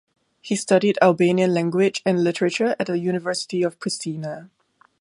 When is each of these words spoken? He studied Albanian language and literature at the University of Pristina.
He 0.41 0.55
studied 0.55 0.97
Albanian 0.99 1.53
language 1.53 2.01
and 2.07 2.23
literature 2.23 2.75
at 2.79 2.87
the 2.87 2.97
University 2.97 3.61
of 3.61 3.77
Pristina. 3.79 4.49